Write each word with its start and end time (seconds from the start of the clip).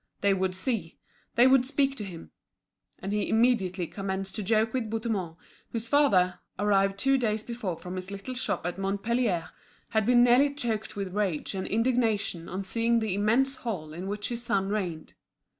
They 0.21 0.33
would 0.33 0.55
see, 0.55 0.97
they 1.35 1.45
would 1.45 1.63
speak 1.63 1.95
to 1.97 2.03
him. 2.03 2.31
And 2.97 3.13
he 3.13 3.29
immediately 3.29 3.85
commenced 3.85 4.33
to 4.33 4.41
joke 4.41 4.73
with 4.73 4.89
Bouthemont, 4.89 5.37
whose 5.69 5.87
father, 5.87 6.39
arrived 6.57 6.97
two 6.97 7.19
days 7.19 7.43
before 7.43 7.77
from 7.77 7.97
his 7.97 8.09
little 8.09 8.33
shop 8.33 8.65
at 8.65 8.79
Montpellier, 8.79 9.51
had 9.89 10.07
been 10.07 10.23
nearly 10.23 10.55
choked 10.55 10.95
with 10.95 11.13
rage 11.13 11.53
and 11.53 11.67
indignation 11.67 12.49
on 12.49 12.63
seeing 12.63 12.97
the 12.97 13.13
immense 13.13 13.57
hall 13.57 13.93
in 13.93 14.07
which 14.07 14.29
his 14.29 14.41
son 14.41 14.69
reigned. 14.69 15.13